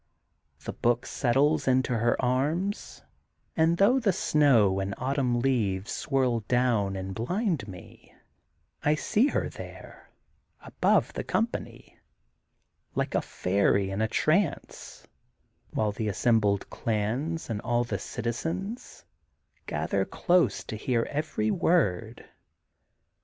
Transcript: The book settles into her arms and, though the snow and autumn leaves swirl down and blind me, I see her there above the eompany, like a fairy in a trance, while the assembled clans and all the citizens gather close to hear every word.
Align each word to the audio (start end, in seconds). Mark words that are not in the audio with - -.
The 0.65 0.73
book 0.73 1.05
settles 1.05 1.67
into 1.67 1.99
her 1.99 2.19
arms 2.19 3.03
and, 3.55 3.77
though 3.77 3.99
the 3.99 4.11
snow 4.11 4.79
and 4.79 4.95
autumn 4.97 5.39
leaves 5.41 5.91
swirl 5.91 6.39
down 6.47 6.95
and 6.95 7.13
blind 7.13 7.67
me, 7.67 8.11
I 8.83 8.95
see 8.95 9.27
her 9.27 9.47
there 9.47 10.09
above 10.61 11.13
the 11.13 11.23
eompany, 11.23 11.97
like 12.95 13.13
a 13.13 13.21
fairy 13.21 13.91
in 13.91 14.01
a 14.01 14.07
trance, 14.07 15.05
while 15.69 15.91
the 15.91 16.07
assembled 16.07 16.67
clans 16.71 17.47
and 17.47 17.61
all 17.61 17.83
the 17.83 17.99
citizens 17.99 19.05
gather 19.67 20.03
close 20.03 20.63
to 20.63 20.75
hear 20.77 21.03
every 21.11 21.51
word. 21.51 22.25